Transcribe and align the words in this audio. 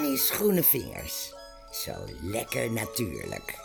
Annie's 0.00 0.30
groene 0.30 0.62
vingers. 0.62 1.34
Zo 1.70 2.04
lekker 2.22 2.72
natuurlijk. 2.72 3.58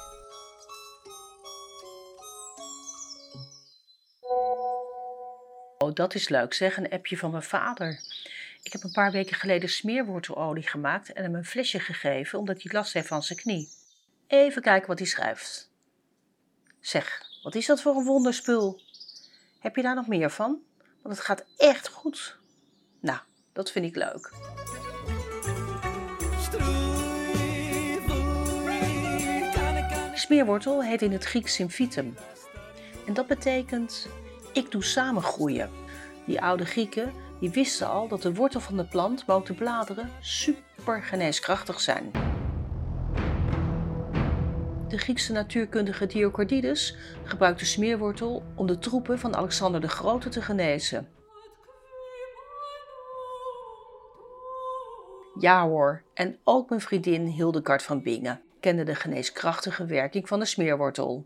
Oh, 5.77 5.93
dat 5.93 6.15
is 6.15 6.29
leuk 6.29 6.53
zeg, 6.53 6.77
een 6.77 6.89
appje 6.89 7.17
van 7.17 7.31
mijn 7.31 7.43
vader. 7.43 7.99
Ik 8.63 8.71
heb 8.71 8.83
een 8.83 8.91
paar 8.91 9.11
weken 9.11 9.35
geleden 9.35 9.69
smeerwortelolie 9.69 10.67
gemaakt 10.67 11.13
en 11.13 11.23
hem 11.23 11.35
een 11.35 11.45
flesje 11.45 11.79
gegeven 11.79 12.39
omdat 12.39 12.61
hij 12.61 12.71
last 12.73 12.93
heeft 12.93 13.07
van 13.07 13.23
zijn 13.23 13.39
knie. 13.39 13.69
Even 14.27 14.61
kijken 14.61 14.87
wat 14.87 14.99
hij 14.99 15.07
schrijft. 15.07 15.71
Zeg, 16.79 17.21
wat 17.43 17.55
is 17.55 17.65
dat 17.65 17.81
voor 17.81 17.95
een 17.95 18.05
wonderspul? 18.05 18.81
Heb 19.59 19.75
je 19.75 19.81
daar 19.81 19.95
nog 19.95 20.07
meer 20.07 20.31
van? 20.31 20.59
Want 21.01 21.15
het 21.15 21.25
gaat 21.25 21.45
echt 21.57 21.87
goed. 21.87 22.37
Nou, 22.99 23.19
dat 23.53 23.71
vind 23.71 23.85
ik 23.85 23.95
leuk. 23.95 24.31
Smeerwortel 30.25 30.83
heet 30.83 31.01
in 31.01 31.11
het 31.11 31.23
Grieks 31.25 31.53
symphytum. 31.53 32.15
En 33.07 33.13
dat 33.13 33.27
betekent 33.27 34.07
ik 34.53 34.71
doe 34.71 34.83
samen 34.83 35.21
groeien. 35.21 35.69
Die 36.25 36.41
oude 36.41 36.65
Grieken 36.65 37.13
die 37.39 37.49
wisten 37.49 37.89
al 37.89 38.07
dat 38.07 38.21
de 38.21 38.33
wortel 38.33 38.59
van 38.59 38.77
de 38.77 38.85
plant, 38.85 39.27
maar 39.27 39.35
ook 39.35 39.45
de 39.45 39.53
bladeren, 39.53 40.09
super 40.19 41.03
geneeskrachtig 41.03 41.79
zijn. 41.79 42.11
De 44.87 44.97
Griekse 44.97 45.31
natuurkundige 45.31 46.05
Diocordides 46.05 46.97
gebruikte 47.23 47.65
smeerwortel 47.65 48.43
om 48.55 48.67
de 48.67 48.79
troepen 48.79 49.19
van 49.19 49.35
Alexander 49.35 49.81
de 49.81 49.89
Grote 49.89 50.29
te 50.29 50.41
genezen. 50.41 51.09
Ja 55.39 55.67
hoor, 55.67 56.01
en 56.13 56.39
ook 56.43 56.69
mijn 56.69 56.81
vriendin 56.81 57.25
Hildegard 57.25 57.83
van 57.83 58.01
Bingen 58.01 58.44
kende 58.65 58.83
de 58.83 58.95
geneeskrachtige 58.95 59.85
werking 59.85 60.27
van 60.27 60.39
de 60.39 60.45
smeerwortel. 60.45 61.25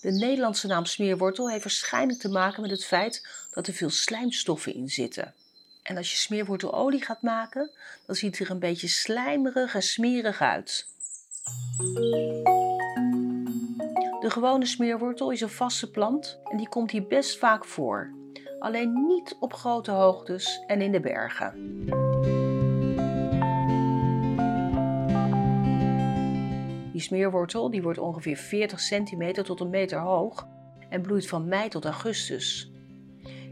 De 0.00 0.10
Nederlandse 0.10 0.66
naam 0.66 0.84
smeerwortel 0.84 1.50
heeft 1.50 1.62
waarschijnlijk 1.62 2.20
te 2.20 2.28
maken 2.28 2.62
met 2.62 2.70
het 2.70 2.84
feit 2.84 3.26
dat 3.52 3.66
er 3.66 3.72
veel 3.72 3.90
slijmstoffen 3.90 4.74
in 4.74 4.88
zitten. 4.88 5.34
En 5.82 5.96
als 5.96 6.10
je 6.10 6.16
smeerwortelolie 6.16 7.02
gaat 7.02 7.22
maken, 7.22 7.70
dan 8.06 8.16
ziet 8.16 8.38
het 8.38 8.48
er 8.48 8.54
een 8.54 8.60
beetje 8.60 8.88
slijmerig 8.88 9.74
en 9.74 9.82
smerig 9.82 10.40
uit. 10.40 10.86
De 14.20 14.30
gewone 14.30 14.66
smeerwortel 14.66 15.30
is 15.30 15.40
een 15.40 15.48
vaste 15.48 15.90
plant 15.90 16.38
en 16.50 16.56
die 16.56 16.68
komt 16.68 16.90
hier 16.90 17.06
best 17.06 17.38
vaak 17.38 17.64
voor. 17.64 18.14
Alleen 18.58 19.06
niet 19.06 19.36
op 19.38 19.52
grote 19.52 19.90
hoogtes 19.90 20.62
en 20.66 20.80
in 20.80 20.92
de 20.92 21.00
bergen. 21.00 22.09
Die 27.00 27.08
smeerwortel 27.08 27.70
die 27.70 27.82
wordt 27.82 27.98
ongeveer 27.98 28.36
40 28.36 28.80
centimeter 28.80 29.44
tot 29.44 29.60
een 29.60 29.70
meter 29.70 29.98
hoog 29.98 30.46
en 30.88 31.02
bloeit 31.02 31.28
van 31.28 31.48
mei 31.48 31.68
tot 31.68 31.84
augustus. 31.84 32.70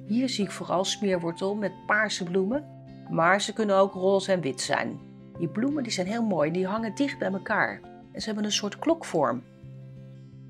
Hier 0.06 0.28
zie 0.28 0.44
ik 0.44 0.50
vooral 0.50 0.84
smeerwortel 0.84 1.54
met 1.54 1.86
paarse 1.86 2.24
bloemen, 2.24 2.64
maar 3.10 3.40
ze 3.40 3.52
kunnen 3.52 3.76
ook 3.76 3.92
roze 3.92 4.32
en 4.32 4.40
wit 4.40 4.60
zijn. 4.60 5.00
Die 5.38 5.48
bloemen 5.48 5.82
die 5.82 5.92
zijn 5.92 6.06
heel 6.06 6.22
mooi, 6.22 6.50
die 6.50 6.66
hangen 6.66 6.94
dicht 6.94 7.18
bij 7.18 7.32
elkaar 7.32 7.80
en 8.12 8.20
ze 8.20 8.26
hebben 8.26 8.44
een 8.44 8.52
soort 8.52 8.78
klokvorm. 8.78 9.42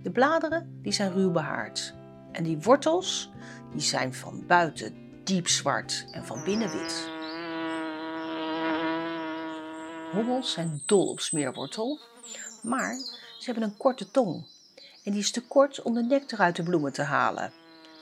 De 0.02 0.10
bladeren 0.10 0.78
die 0.82 0.92
zijn 0.92 1.12
ruw 1.12 1.30
behaard 1.30 1.94
en 2.32 2.44
die 2.44 2.58
wortels 2.58 3.30
die 3.72 3.80
zijn 3.80 4.14
van 4.14 4.44
buiten 4.46 4.94
diep 5.24 5.48
zwart 5.48 6.06
en 6.10 6.24
van 6.24 6.44
binnen 6.44 6.70
wit. 6.70 7.10
Hommels 10.12 10.52
zijn 10.52 10.82
dol 10.86 11.10
op 11.10 11.20
smeerwortel 11.20 11.98
maar 12.62 12.96
ze 13.38 13.44
hebben 13.44 13.62
een 13.62 13.76
korte 13.76 14.10
tong. 14.10 14.46
En 15.04 15.12
die 15.12 15.20
is 15.20 15.30
te 15.30 15.46
kort 15.46 15.82
om 15.82 15.94
de 15.94 16.02
nectar 16.02 16.38
uit 16.38 16.56
de 16.56 16.62
bloemen 16.62 16.92
te 16.92 17.02
halen. 17.02 17.52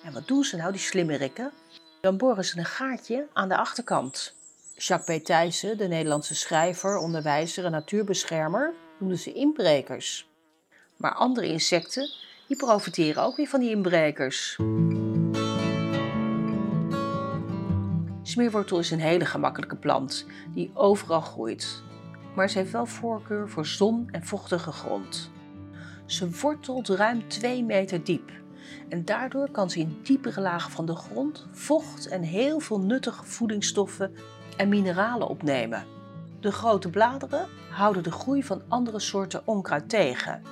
En 0.04 0.12
wat 0.12 0.28
doen 0.28 0.44
ze 0.44 0.56
nou, 0.56 0.72
die 0.72 0.80
slimmerikken? 0.80 1.52
Dan 2.00 2.16
boren 2.16 2.44
ze 2.44 2.58
een 2.58 2.64
gaatje 2.64 3.26
aan 3.32 3.48
de 3.48 3.56
achterkant. 3.56 4.34
Jacques 4.74 5.20
P. 5.20 5.24
Thijssen, 5.24 5.78
de 5.78 5.88
Nederlandse 5.88 6.34
schrijver, 6.34 6.96
onderwijzer 6.96 7.64
en 7.64 7.70
natuurbeschermer, 7.70 8.74
noemde 8.98 9.16
ze 9.16 9.32
inbrekers. 9.32 10.28
Maar 10.96 11.14
andere 11.14 11.46
insecten, 11.46 12.10
die 12.48 12.56
profiteren 12.56 13.22
ook 13.22 13.36
weer 13.36 13.48
van 13.48 13.60
die 13.60 13.70
inbrekers. 13.70 14.58
Smeerwortel 18.22 18.78
is 18.78 18.90
een 18.90 19.00
hele 19.00 19.24
gemakkelijke 19.24 19.76
plant 19.76 20.26
die 20.54 20.70
overal 20.74 21.20
groeit 21.20 21.82
maar 22.36 22.50
ze 22.50 22.58
heeft 22.58 22.72
wel 22.72 22.86
voorkeur 22.86 23.48
voor 23.48 23.66
zon 23.66 24.08
en 24.10 24.24
vochtige 24.24 24.72
grond. 24.72 25.30
Ze 26.06 26.30
wortelt 26.40 26.88
ruim 26.88 27.28
2 27.28 27.64
meter 27.64 28.04
diep 28.04 28.30
en 28.88 29.04
daardoor 29.04 29.50
kan 29.50 29.70
ze 29.70 29.78
in 29.78 29.98
diepere 30.02 30.40
lagen 30.40 30.70
van 30.70 30.86
de 30.86 30.94
grond 30.94 31.46
vocht 31.50 32.08
en 32.08 32.22
heel 32.22 32.60
veel 32.60 32.80
nuttige 32.80 33.24
voedingsstoffen 33.24 34.14
en 34.56 34.68
mineralen 34.68 35.28
opnemen. 35.28 35.84
De 36.40 36.52
grote 36.52 36.90
bladeren 36.90 37.46
houden 37.70 38.02
de 38.02 38.10
groei 38.10 38.44
van 38.44 38.62
andere 38.68 39.00
soorten 39.00 39.42
onkruid 39.44 39.88
tegen. 39.88 40.42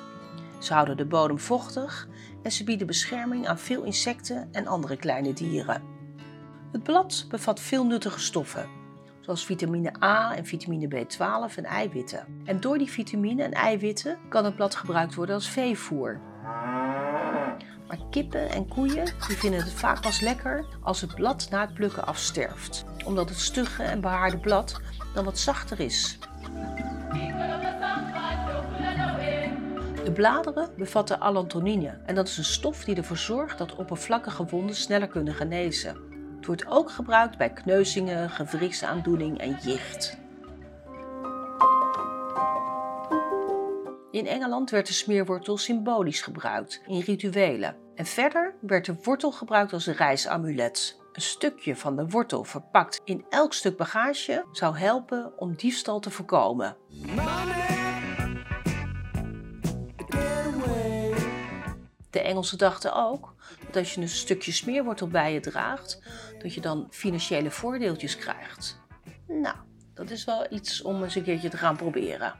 Ze 0.58 0.72
houden 0.72 0.96
de 0.96 1.06
bodem 1.06 1.38
vochtig 1.38 2.08
en 2.42 2.52
ze 2.52 2.64
bieden 2.64 2.86
bescherming 2.86 3.46
aan 3.48 3.58
veel 3.58 3.82
insecten 3.82 4.48
en 4.52 4.66
andere 4.66 4.96
kleine 4.96 5.32
dieren. 5.32 5.82
Het 6.72 6.82
blad 6.82 7.26
bevat 7.28 7.60
veel 7.60 7.86
nuttige 7.86 8.20
stoffen, 8.20 8.68
zoals 9.24 9.44
vitamine 9.44 9.92
A 10.02 10.34
en 10.36 10.46
vitamine 10.46 10.88
B12 10.88 11.54
en 11.56 11.64
eiwitten. 11.64 12.26
En 12.44 12.60
door 12.60 12.78
die 12.78 12.90
vitamine 12.90 13.42
en 13.42 13.52
eiwitten 13.52 14.18
kan 14.28 14.44
het 14.44 14.56
blad 14.56 14.74
gebruikt 14.74 15.14
worden 15.14 15.34
als 15.34 15.48
veevoer. 15.48 16.20
Maar 17.86 17.98
kippen 18.10 18.50
en 18.50 18.68
koeien 18.68 19.04
die 19.04 19.36
vinden 19.36 19.60
het 19.60 19.72
vaak 19.72 20.00
pas 20.00 20.20
lekker 20.20 20.64
als 20.82 21.00
het 21.00 21.14
blad 21.14 21.46
na 21.50 21.60
het 21.60 21.74
plukken 21.74 22.06
afsterft, 22.06 22.84
omdat 23.04 23.28
het 23.28 23.38
stugge 23.38 23.82
en 23.82 24.00
behaarde 24.00 24.38
blad 24.38 24.80
dan 25.14 25.24
wat 25.24 25.38
zachter 25.38 25.80
is. 25.80 26.18
De 30.04 30.12
bladeren 30.12 30.70
bevatten 30.76 31.20
allantonine 31.20 31.98
en 32.06 32.14
dat 32.14 32.28
is 32.28 32.38
een 32.38 32.44
stof 32.44 32.84
die 32.84 32.96
ervoor 32.96 33.16
zorgt 33.16 33.58
dat 33.58 33.76
oppervlakkige 33.76 34.44
wonden 34.44 34.76
sneller 34.76 35.08
kunnen 35.08 35.34
genezen. 35.34 36.03
Het 36.44 36.52
wordt 36.52 36.78
ook 36.78 36.90
gebruikt 36.90 37.38
bij 37.38 37.52
kneuzingen, 37.52 38.30
gewrichtsaandoening 38.30 39.38
en 39.38 39.56
jicht. 39.62 40.18
In 44.10 44.26
Engeland 44.26 44.70
werd 44.70 44.86
de 44.86 44.92
smeerwortel 44.92 45.56
symbolisch 45.56 46.20
gebruikt 46.20 46.80
in 46.86 47.00
rituelen. 47.00 47.76
En 47.94 48.06
verder 48.06 48.54
werd 48.60 48.84
de 48.84 48.96
wortel 49.02 49.32
gebruikt 49.32 49.72
als 49.72 49.86
reisamulet. 49.86 51.00
Een 51.12 51.22
stukje 51.22 51.76
van 51.76 51.96
de 51.96 52.08
wortel 52.08 52.44
verpakt 52.44 53.00
in 53.04 53.24
elk 53.28 53.52
stuk 53.52 53.76
bagage 53.76 54.44
zou 54.52 54.78
helpen 54.78 55.32
om 55.36 55.54
diefstal 55.54 56.00
te 56.00 56.10
voorkomen. 56.10 56.76
De 62.10 62.20
Engelsen 62.20 62.58
dachten 62.58 62.94
ook 62.94 63.33
dat 63.74 63.82
als 63.82 63.94
je 63.94 64.00
een 64.00 64.08
stukje 64.08 64.52
smeerwortel 64.52 65.08
bij 65.08 65.32
je 65.32 65.40
draagt, 65.40 66.02
dat 66.38 66.54
je 66.54 66.60
dan 66.60 66.86
financiële 66.90 67.50
voordeeltjes 67.50 68.16
krijgt. 68.16 68.80
Nou, 69.26 69.56
dat 69.94 70.10
is 70.10 70.24
wel 70.24 70.46
iets 70.50 70.82
om 70.82 71.02
eens 71.02 71.14
een 71.14 71.22
keertje 71.22 71.48
te 71.48 71.56
gaan 71.56 71.76
proberen. 71.76 72.34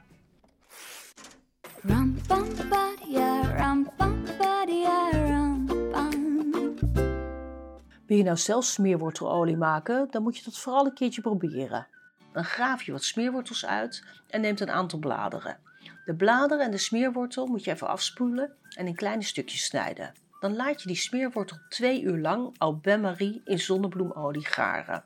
Wil 8.07 8.17
je 8.17 8.23
nou 8.23 8.37
zelf 8.37 8.65
smeerwortelolie 8.65 9.57
maken, 9.57 10.07
dan 10.11 10.23
moet 10.23 10.37
je 10.37 10.45
dat 10.45 10.59
vooral 10.59 10.87
een 10.87 10.95
keertje 10.95 11.21
proberen. 11.21 11.87
Dan 12.33 12.45
graaf 12.45 12.83
je 12.83 12.93
wat 12.93 13.05
smeerwortels 13.05 13.67
uit 13.67 14.05
en 14.29 14.41
neemt 14.41 14.61
een 14.61 14.71
aantal 14.71 14.99
bladeren. 14.99 15.59
De 16.05 16.15
bladeren 16.15 16.65
en 16.65 16.71
de 16.71 16.79
smeerwortel 16.79 17.47
moet 17.47 17.65
je 17.65 17.71
even 17.71 17.89
afspoelen 17.89 18.53
en 18.77 18.87
in 18.87 18.95
kleine 18.95 19.23
stukjes 19.23 19.65
snijden. 19.65 20.13
Dan 20.45 20.57
laat 20.57 20.83
je 20.83 20.89
die 20.89 20.97
smeerwortel 20.97 21.59
twee 21.69 22.03
uur 22.03 22.19
lang 22.19 22.55
au 22.59 22.75
bain-marie 22.75 23.41
in 23.45 23.59
zonnebloemolie 23.59 24.47
garen. 24.47 25.05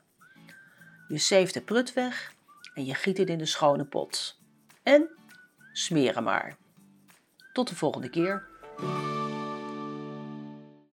Je 1.07 1.17
zeeft 1.17 1.53
de 1.53 1.61
prut 1.61 1.93
weg 1.93 2.33
en 2.73 2.85
je 2.85 2.93
giet 2.93 3.17
het 3.17 3.29
in 3.29 3.37
de 3.37 3.45
schone 3.45 3.85
pot. 3.85 4.39
En 4.83 5.09
smeren 5.71 6.23
maar. 6.23 6.57
Tot 7.53 7.67
de 7.67 7.75
volgende 7.75 8.09
keer. 8.09 8.47